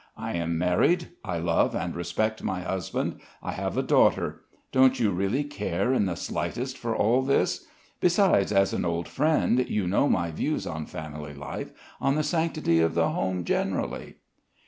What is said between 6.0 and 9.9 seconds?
the slightest for all this? Besides, as an old friend, you